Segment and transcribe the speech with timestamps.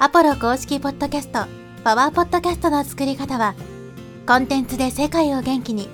[0.00, 1.46] アポロ公式ポッドキャスト、
[1.84, 3.54] パワーポッドキャストの作り方は、
[4.26, 5.88] コンテンツで世界を元気に、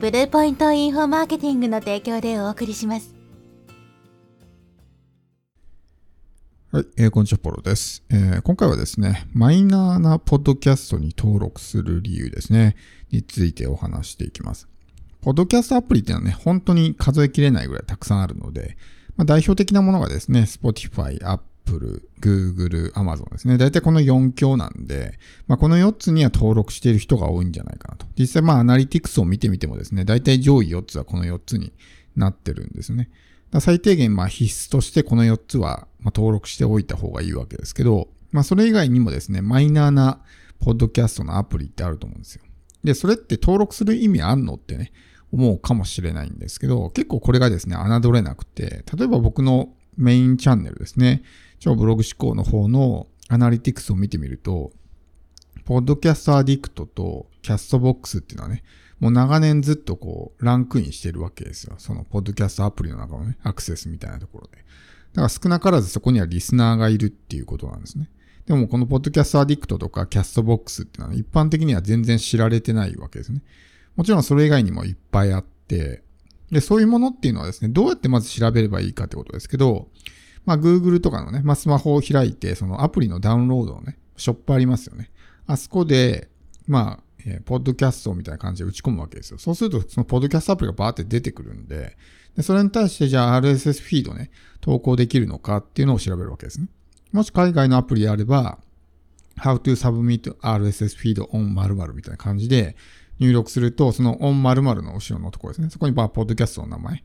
[0.00, 3.14] ブルーポイントインフォマーケティングの提供でお送りします。
[6.72, 8.40] はい、えー、こんにちは、ポロです、えー。
[8.42, 12.76] 今回はですね、マイナーなポッドキャストに登録する理由ですね、
[13.10, 14.68] についてお話していきます。
[15.20, 18.78] ポッドキャストアプリっていうのはね、本当に数えきれないぐらいたくさんあるので、
[19.16, 23.58] まあ、代表的なものがですね、Spotify、Apple、Google、Amazon ですね。
[23.58, 28.06] 大体この4強なんで、まあ、この4つには登録している人が多いんじゃないかなと。
[28.18, 31.72] 実際まあアナリティクスを見てみてもですね、大体上位4つはこの4つに
[32.16, 33.10] なってるんですね。
[33.60, 40.20] 最低限まあ必須としてこの4つはま登録しておいた方がいいわけですけど、まあそれ以外にもですね、マイナーな
[40.60, 42.42] ポッドキャストのアプリってあると思うんですよ。
[42.82, 44.92] で、それって登録する意味あんのってね、
[45.32, 51.22] 思うかもしれないんですけど、結構これがですね、侮れなくて、例えば僕のメインチャンネルですね、
[51.58, 54.72] 超ブログ思考の方のアナリティクスを見てみると、
[55.64, 58.62] Podcast Addict と Castbox っていうのはね、
[59.00, 61.74] もう長年ずっとこう、ランクインしてるわけですよ。
[61.78, 64.58] その、ポッドキャストアプリの中のね、アクセスみたいなところで。
[64.58, 64.62] だ
[65.16, 68.10] から少なからずそこにはリスナーがいるっていうことなんですね。
[68.46, 73.40] でもこの Podcast Addict とか Castbox っていうのは一般的には全然知られてないわけですね。
[73.96, 76.02] もちろんそれ以外にもいっぱいあって、
[76.50, 79.88] で、そういうものっていうのはですね、どうやってまず調べればいいかってことですけど、
[80.44, 85.10] まあ、Google とかのね、まあ、スマホを開いて、そのアプリのダウンロードをね、ショップありますよね。
[85.46, 86.28] あそこで、
[86.66, 89.38] まあ、えー、ポッドキャストみたいな感じで打ち込むわけですよ。
[89.38, 91.96] そうすると、そのポッドキャストアプリがバーって出てくるんで、
[92.36, 96.68] でそれに対してじゃあ RSS フィードね、投稿できるのかっていうのを調べるわけですね。
[97.12, 98.58] もし海外のアプリであれば、
[99.38, 102.76] how to submit RSS feed on 〇〇みたいな感じで、
[103.18, 105.70] 入力すると、その on 〇〇の後ろのところですね。
[105.70, 107.04] そこにバー、ポッドキャストの名前。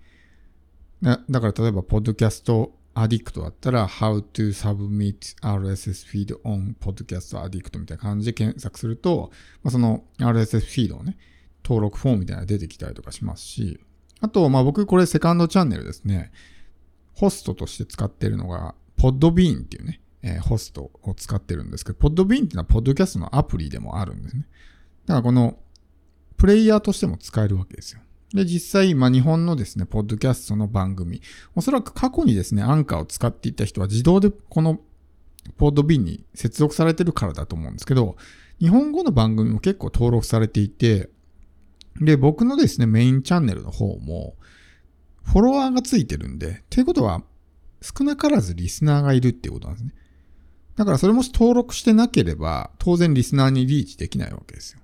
[1.30, 9.32] だから例えば、ポッドキャストアディクトだったら、how to submit RSS feed on podcast addict みたいな感じで検索すると、
[9.64, 11.18] まあ、その RSS フィードのね、
[11.64, 13.80] 登録フォームみたいなのが出てきたりとかしますし、
[14.22, 16.32] あと、まあ僕これセカンドチャンネルですね、
[17.14, 24.46] ホストとして使ってるのが、Podbean っていうね、えー、ホストを使ってるんですけど、Podbean っていうのはポッドキャストのアプリでもあるんですね。
[25.06, 25.58] だからこの
[26.40, 28.00] プレイヤーとしても使えるわけですよ。
[28.34, 31.22] で、実際、今日本のですね、ポッドキャストの番組、
[31.54, 34.80] おそらく過去にですね、アンカーを使っていた人は自動でこの
[35.58, 38.16] ポッドビンに接続されてるからだと思うんですけど、
[38.60, 41.10] 日本語の番組も結構登録されていて、
[42.00, 44.36] で、僕のですね、メインチャンネルの方も、
[45.24, 47.22] フォロワーがついてるんで、ということは、
[47.82, 49.94] 少なからずリスナーがいるっていうことなんですね。
[50.78, 54.80] だからそれもし登録してなければ、当然リスナーにリーチできないわけですよ。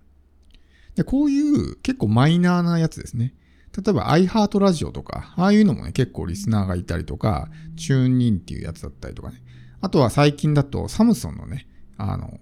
[0.95, 3.33] で、こういう結構マイナーなやつですね。
[3.75, 9.44] 例えば iHeart ラジオとか、ああいうのもね、結構リスナーがいたりとか、チューンインっていうやつだったりとかね。
[9.81, 11.67] あとは最近だとサムソンのね、
[11.97, 12.39] あの、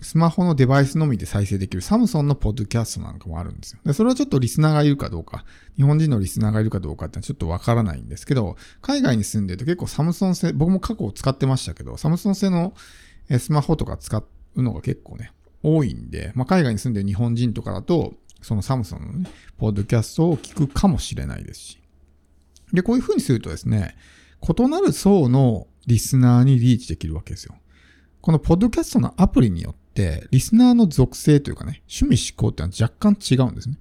[0.00, 3.80] スマホのデバイスのみで再生できるサムソンのポッドキャストなんかもあるんですよ。
[3.84, 5.44] で、それはちょっとリスナーがいるかどうか、
[5.76, 12.72] 日本人のリスナーがいるかどうかってちょっとわからないんですけど、海外に住んでると結構サムソン製、僕も過去を使ってましたけど、サムソン製の
[13.38, 14.16] スマホとか使
[14.54, 21.80] うのが結構ね、多いんで、まあ、海外に住んでる日本人とかだと、そのサムソンのね、ポッドキャストを聞くかもしれないですし。
[22.72, 23.96] で、こういう風にするとですね、
[24.42, 27.56] 異なる層のリスナーにリーチできるわけですよ。
[28.20, 33.76] このポッドキャストのアプリによって、リスナーの属性というかね、趣味思考ってのは若干違うんですね。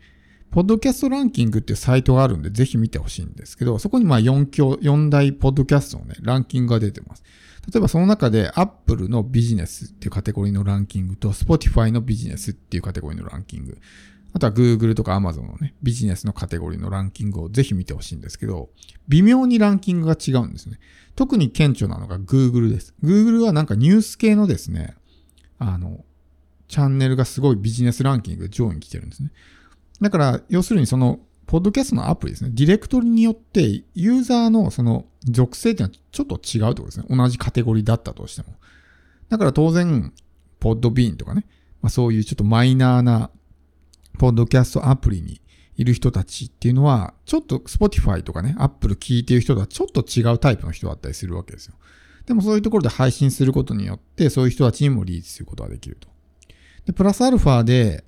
[0.51, 7.23] ポッドキャストランキングっていうサイトがあるんで、ぜひ見てほしいんですけど、そこにまあ4強、4大ポッドキャストのね、ランキングが出てます。
[7.71, 13.77] 例えばその中で Apple のビジネスっていうカテゴリーのランキングと Spotify のビジネスっていうカテゴリーのランキング。
[14.33, 18.69] あとは Google とか Amazon のね、ビジネスのカテゴリーのランキングをぜひ見てほしいんですけど、
[19.07, 20.79] 微妙にランキングが違うんですね。
[21.15, 22.93] 特に顕著なのが Google です。
[23.03, 24.95] Google はなんかニュース系のですね、
[25.57, 26.05] あの、
[26.67, 29.31] チャンネルがすごいビジネスランキング上位に来てるんですね。
[30.01, 31.19] だから、要するにその、
[31.49, 32.51] ポッドキャストのアプリですね。
[32.53, 37.07] ディレクトリによって、ユーザーのその属性っていうのはちょっと違うってことですね。
[37.09, 38.55] 同じカテゴリーだったとしても。
[39.29, 40.13] だから当然、
[40.59, 41.47] ポッドビーンとかね、
[41.81, 43.31] まあ、そういうちょっとマイナーな
[44.19, 45.41] ポッドキャストアプリに
[45.75, 51.73] いる人たちっていうのは、ちょっと Spotify とかね、Apple 聞いてる人とはちょっと違うタイプの人だったりするわけですよ。
[52.27, 56.09] でもそういうところで配信することによって、そういう人たちにもリーチすることができると。
[56.85, 58.03] で、プラスアルファで、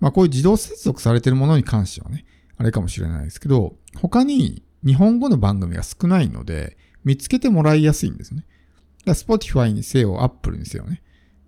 [0.00, 2.24] まあこういう自動接続されてるものに関してはね、
[2.58, 8.44] あれかもしれないですけど、他に日本語の番組が少ないので、見つけてもらいやすいんですね。
[9.04, 11.02] だから Spotify にせよ、Apple にせよね。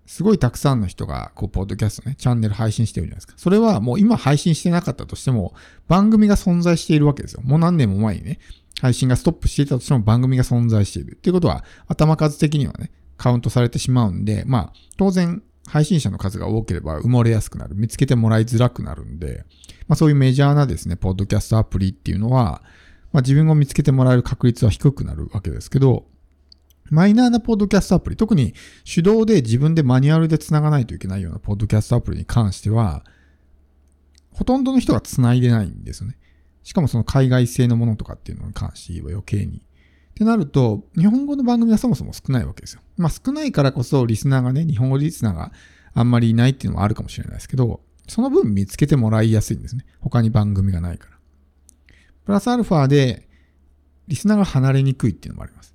[0.05, 3.33] すごいたくさんの人が、こう、ポッドキャストね、チャンネル配信してるじゃないですか。
[3.37, 5.53] それはもう今配信してなかったとしても、
[5.87, 7.41] 番組が存在しているわけですよ。
[7.43, 8.39] もう何年も前にね、
[8.81, 11.13] 配信がストップしていたとしても番組が存在している。
[11.13, 17.75] っていうことは、頭数的にはね、カウントされてしまうんで、まあ、当然、配信者の数が多ければ埋もれやすくなる。
[17.75, 19.45] 見つけてもらいづらくなるんで、
[19.87, 22.63] まあそういうメジャーなですね、ポッドキャストアプリっていうのは、
[23.13, 26.05] まあ自分を見つけてもらえる確率は低くなるわけですけど、
[26.89, 33.05] マイナーなポッドキャストアプリ、特に手動で自分でマニュアルで繋がないといけないようなポッドキャストアプリに関しては、
[34.31, 36.17] ほとんどの人が繋いでないんですよね。
[36.63, 39.61] しかもその海外製のものとかっていうのに関して言えば余計に。
[40.19, 42.81] ってなると、日本語の番組はそもそも少ないわけですよ。
[42.97, 45.53] まあ少ないからこそリスナーがね、日本語リスナーが
[45.93, 47.79] あんまりいないっていうのもあるかもしれないですけど、
[48.09, 49.85] その分見つけてもらいやすいんですね。
[50.01, 51.17] 他に番組がないから。
[52.25, 53.29] プラスアルファで、
[54.09, 55.73] リスナーが離れにくいっていうのもあります。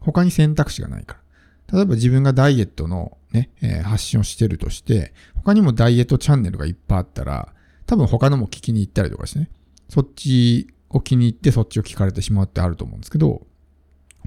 [0.00, 1.20] 他に選択肢がないか
[1.68, 1.78] ら。
[1.78, 7.54] 例えば自分がダイエットのね、えー、発信をしてるとして、他にもダイエットチャンネルがいっぱいあったら、
[7.86, 9.50] 多分他のも聞きに行ったりとかしてね、
[9.88, 13.46] そっちを気に入ってそっちを聞かれてしまうってあると思うんですけど、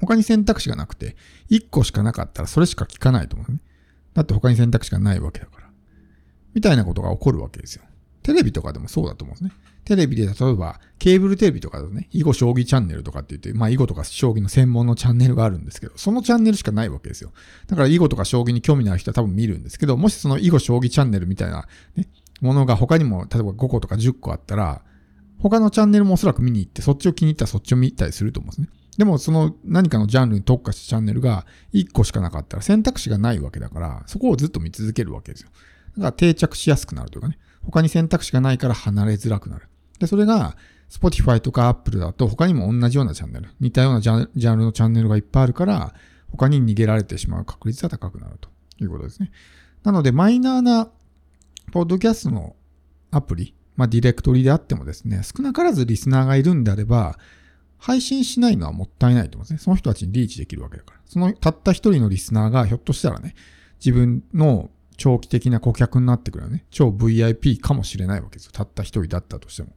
[0.02, 1.14] 他に選択肢がなくて、
[1.48, 3.60] 1個しかなかったらそれしか聞かないと思うね。
[4.14, 5.68] だって他に選択肢がないわけだから。
[6.54, 7.84] みたいなことが起こるわけですよ。
[8.24, 9.62] テレビとかでもそうだと思うんですね。
[9.84, 17.32] テレビで例えば、ケーブルテレビとかだとね、囲碁将棋チャンネルとかって言って、まあ囲碁とか将棋の専門のチャンネルがあるんですけど、そのチャンネルしかないわけですよ。
[17.68, 22.08] だから囲碁とか将棋に興味のある人は多分見るんですけど、もしその囲碁将棋チャンネルみたいなね、
[22.40, 24.82] ものが他にも例えば5個とか10個あったら、
[25.38, 28.81] 他のチャンネルもおそらく見に行って、そっちを気に入ったらそっちを見たりすると思うんですね。
[28.98, 35.50] でもその何かのジャンルに特化したチャンネルが1個しかなかったら選択肢がないわけだから、そこをずっと見続けるわけですよ。
[35.96, 39.68] だから定着しやすくなるというかね、他に選択肢がないから離れづらくなる。
[39.98, 40.56] で、それが、
[40.90, 44.14] Spotify とか Apple だと他にも同じようなチャンネル、似たようなジャ
[44.54, 45.94] ンルのチャンネルがいっぱいあるから、
[46.30, 49.30] 他に逃げられてしまう確率は高くなるということですね。
[49.84, 50.90] なので、マイナーな、
[51.72, 52.56] ポッドキャストの
[53.10, 57.18] アプリ、まあ、ディレクトリであってもですね、少なからずリスナーがいるんであれば、
[57.82, 59.58] 配信しないのはもったいないと思うんですね。
[59.58, 61.00] その人たちにリーチできるわけだから。
[61.04, 63.34] そのたった一人のリスナーがひょっとしたらね、
[63.84, 66.64] 自分の長期的な顧客になってくるよね。
[66.70, 68.52] 超 VIP かもしれないわけですよ。
[68.52, 69.70] たった一人だったとしても。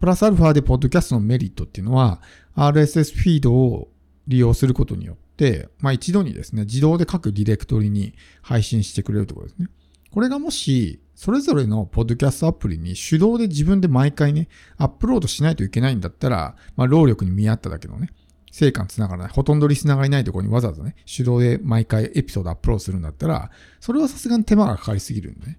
[0.00, 2.22] プラスアルファでポッドキャストのメリットっていうのは、
[2.54, 3.90] RSS フィードを
[4.26, 9.68] 利用することによって、まあ一度にですね、自動で各ディレクトリに配信してくれるところですね。
[10.10, 18.10] これがもし、それぞれのポッドキャストアプリに手動で自分で毎回ね、アップロードしないといけないんだったら、まあ労力に見合っただけのね、
[18.52, 25.58] 成果につながらない、ほとんどリスナーがいないところにわざわざね、手動で毎回エピソードアップロードするんだったら、それはさすがに手間がかかりすぎるんでね。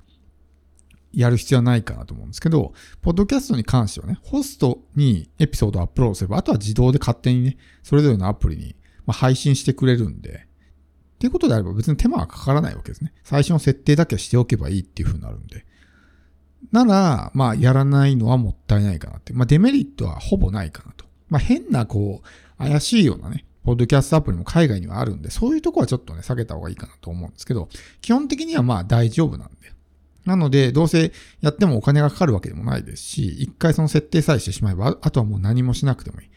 [1.14, 8.76] やる必要はないかなと思うんですけど、ポッドキャストに関してはね、ホストにエピソードアップロードすれば、あとは自動で勝手にね、それぞれのアプリに
[9.08, 10.47] 配信してくれるんで、
[11.18, 13.12] っていうことであれば別に手間はかからないわけですね。
[13.24, 15.66] 最初の設定だけはしておけばいいっていう風になるんで。
[16.72, 19.34] なら、まあ、やらないのはもったいないかなって。
[19.34, 21.06] まあ、デメリットはほぼないかなと。
[21.30, 27.68] まあ、変な、こう、怪しいようなね、ポッドキャストアプリも海外にはあるんで、そういうとこはちょっとね、避けた方がいいかなと思うんですけど、
[28.02, 29.74] 基本的にはまあ大丈夫なんで。
[30.26, 31.12] なので、どうせ
[31.42, 36.30] やってもお金がかかるわけでもないですし、一回その設定さえしてしまえば、あとはもう何もしなくてもいい。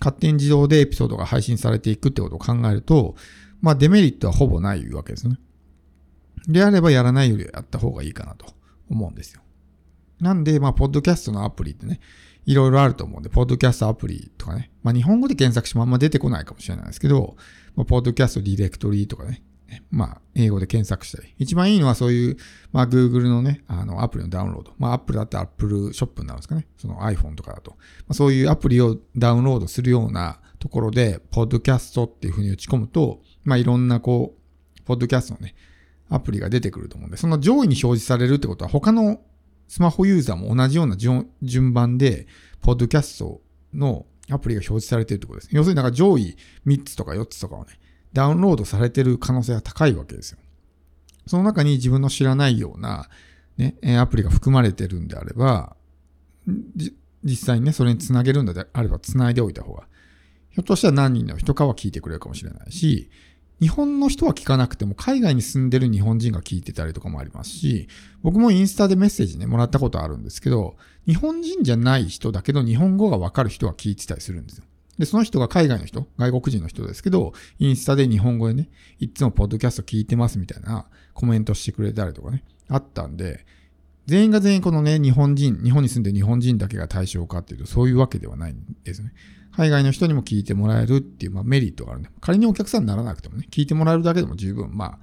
[0.00, 3.16] 勝手に自動でエピソードが配信されていくってことを考えると、
[3.60, 5.38] まあデメリットはほぼないわけですね。
[6.46, 8.46] であればやらないよりはやった方がいいかなと
[8.90, 9.42] 思うんですよ。
[10.20, 12.00] なんで、まあ、ポッドキャストのアプリってね、
[12.46, 17.36] いろいろあると思うんで、ポッドキャストアプリとかね、まあ、日本語で検索してもあんま出てこないかもしれないですけど、
[17.76, 19.42] まあ、ポッドキャストディレクトリーとかね、
[19.90, 21.34] まあ、英語で検索したり。
[21.38, 22.36] 一番いいのはそういう、
[22.72, 24.72] まあ、Google のね、あの、アプリのダウンロード。
[24.78, 26.66] まあ、Apple だって Apple ショップになるんですかね。
[26.78, 27.72] その iPhone とかだと。
[27.72, 27.76] ま
[28.10, 34.36] あ、そういうアプリをダウンロードするようなところで、ポッドキャストっていうふうに打ち込むと、まあ、いろんなこ
[34.78, 35.54] う、ポッドキャストのね、
[36.08, 39.20] アプリが出てくると思うんで、その上位に表示されるってことは、他の
[39.66, 42.26] スマホユーザーも同じような順番で、
[42.60, 43.40] ポッドキャスト
[43.74, 45.48] のアプリが表示されてるってことです。
[45.52, 46.36] 要するになんか上位
[46.66, 47.78] 3つとか4つとかをね、
[48.12, 50.38] ダウンロードされてる可能性が高いわけですよ。
[51.26, 53.08] その中に自分の知らないような、
[53.58, 55.76] ね、アプリが含まれてるんであれば、
[57.22, 59.86] 実際にね、それにつなげるんであればつないでおいた方が、
[60.50, 63.10] ひょっとしたら何人の人かは聞いてくれるかもしれないし、
[63.60, 67.88] 日本の人は聞かなくても海外に住んでる日本人が聞いてたりとかもありますし、
[68.22, 74.64] 僕もインスタでメッセージね、もらったことあるんですけど、日本人じゃない人だけど日本語がわかる人は聞いてたりするんですよ。
[74.98, 83.46] で、その人が海外の人、外国人の人ですけど、インスタで日本語でね、いつもポッドキャスト聞いてますみたいなコメントしてくれたりとかね、あったんで、
[84.08, 89.12] 全員が全員このね、日本人、日本に住んでる日本人だけが対象かっていうと、そういうわけではないんですね。
[89.54, 92.10] 海外の人にも聞いてもらえるっていう、まあ、メリットがあるね。
[92.22, 94.98] 仮にお客さんにならなくてもね、聞いてもらえるだけでも十分、まあ、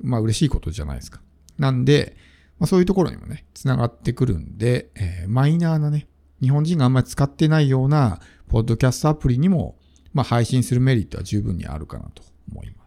[0.00, 1.20] まあ嬉しいことじゃないですか。
[1.58, 2.16] なんで、
[2.58, 6.08] まあ、そういうところにもね、繋がってくるんで、えー、マイナーなね、
[6.40, 8.18] 日本人があんまり使ってないような、
[8.48, 9.76] ポッドキャストアプリにも、
[10.12, 12.81] まあ、配信するメリットは十分にあるかなと思います。